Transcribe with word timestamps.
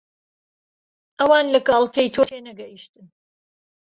ئەوان 1.19 1.45
لە 1.53 1.59
گاڵتەی 1.67 2.11
تۆ 2.13 2.21
تێنەگەیشتن. 2.29 3.07